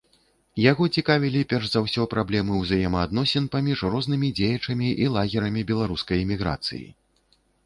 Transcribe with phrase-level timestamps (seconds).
[0.71, 6.83] Яго цікавілі перш за ўсё праблемы ўзаемаадносін паміж рознымі дзеячамі і лагерамі беларускай эміграцыі.